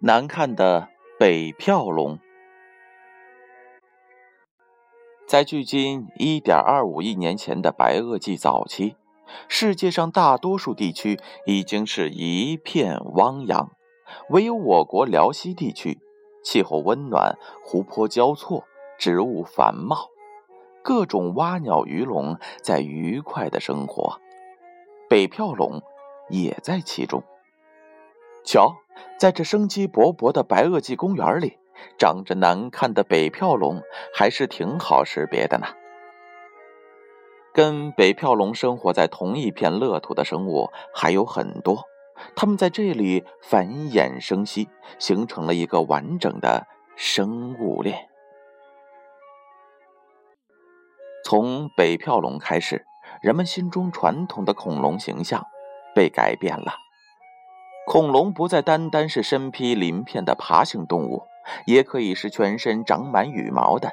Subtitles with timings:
[0.00, 2.20] 难看的北票龙，
[5.26, 8.94] 在距今一点二五亿年前的白垩纪早期，
[9.48, 13.72] 世界上大多数地区已经是一片汪洋，
[14.30, 15.98] 唯有我国辽西地区，
[16.44, 18.62] 气候温暖，湖泊交错，
[19.00, 20.10] 植物繁茂，
[20.80, 24.20] 各种蛙鸟鱼龙在愉快的生活，
[25.08, 25.82] 北票龙
[26.30, 27.20] 也在其中。
[28.44, 28.76] 瞧，
[29.18, 31.58] 在这生机勃勃的白垩纪公园里，
[31.98, 33.82] 长着难看的北票龙
[34.14, 35.66] 还是挺好识别的呢。
[37.52, 41.82] 跟北票龙生活在同一片乐土的生物还有很多，
[42.36, 44.68] 它们在这里繁衍生息，
[45.00, 48.08] 形成了一个完整的生物链。
[51.24, 52.86] 从北票龙开始，
[53.20, 55.44] 人们心中传统的恐龙形象
[55.92, 56.72] 被改变了。
[57.88, 61.22] 恐龙不再单单是身披鳞片的爬行动物，
[61.64, 63.92] 也可以是全身长满羽毛的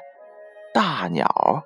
[0.74, 1.64] 大鸟。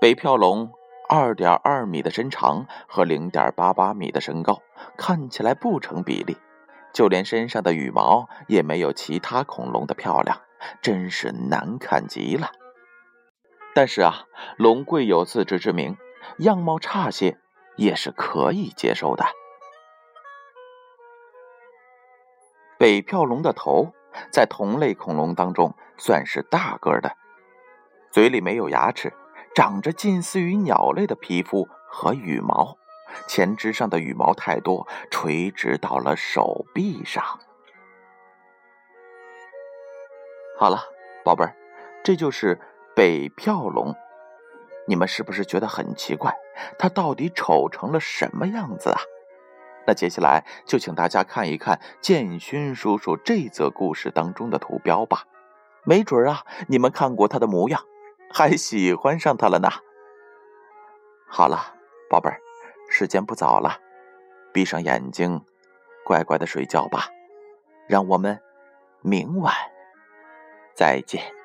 [0.00, 0.70] 北票龙
[1.08, 4.62] 二点二米的身长和零点八八米的身高
[4.96, 6.36] 看起来不成比例，
[6.94, 10.40] 就连身上的羽毛也没有其他恐龙的漂亮，
[10.80, 12.52] 真是难看极了。
[13.74, 14.22] 但是啊，
[14.56, 15.96] 龙贵有自知之明，
[16.38, 17.38] 样貌差些
[17.74, 19.24] 也是可以接受的。
[22.88, 23.92] 北票龙的头
[24.32, 27.14] 在同类恐龙当中算是大个的，
[28.10, 29.12] 嘴里没有牙齿，
[29.54, 32.78] 长着近似于鸟类的皮肤和羽毛，
[33.26, 37.22] 前肢上的羽毛太多，垂直到了手臂上。
[40.58, 40.80] 好了，
[41.22, 41.54] 宝贝儿，
[42.02, 42.58] 这就是
[42.96, 43.94] 北票龙，
[44.86, 46.34] 你们是不是觉得很奇怪？
[46.78, 48.98] 它到底丑成了什么样子啊？
[49.88, 55.24] 那接下来就请大家看一看建勋叔叔这则故事当中的图标吧，
[55.82, 57.82] 没准啊，你们看过他的模样，
[58.30, 59.70] 还喜欢上他了呢。
[61.26, 61.74] 好了，
[62.10, 62.38] 宝贝儿，
[62.90, 63.80] 时间不早了，
[64.52, 65.42] 闭上眼睛，
[66.04, 67.08] 乖乖的睡觉吧，
[67.86, 68.38] 让我们
[69.00, 69.54] 明晚
[70.74, 71.37] 再见。